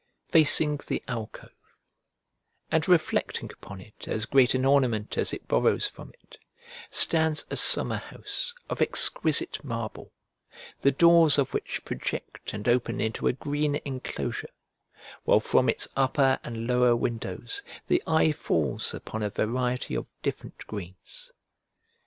Facing 0.29 0.79
the 0.87 1.03
alcove 1.07 1.53
(and 2.71 2.87
reflecting 2.89 3.51
upon 3.51 3.79
it 3.81 4.07
as 4.07 4.25
great 4.25 4.55
an 4.55 4.65
ornament 4.65 5.15
as 5.15 5.31
it 5.31 5.47
borrows 5.47 5.85
from 5.85 6.09
it) 6.23 6.39
stands 6.89 7.45
a 7.51 7.55
summer 7.55 7.97
house 7.97 8.55
of 8.67 8.81
exquisite 8.81 9.63
marble, 9.63 10.11
the 10.81 10.89
doors 10.91 11.37
of 11.37 11.53
which 11.53 11.85
project 11.85 12.51
and 12.51 12.67
open 12.67 12.99
into 12.99 13.27
a 13.27 13.33
green 13.33 13.75
enclosure, 13.85 14.49
while 15.23 15.39
from 15.39 15.69
its 15.69 15.87
upper 15.95 16.39
and 16.43 16.65
lower 16.65 16.95
windows 16.95 17.61
the 17.85 18.01
eye 18.07 18.31
falls 18.31 18.95
upon 18.95 19.21
a 19.21 19.29
variety 19.29 19.93
of 19.93 20.11
different 20.23 20.57
greens. 20.65 21.31